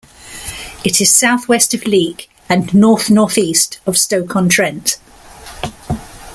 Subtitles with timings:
[0.83, 4.97] It is southwest of Leek and north-northeast of Stoke-on-Trent.